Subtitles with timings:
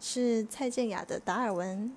[0.00, 1.92] 是蔡健雅的《达尔文》。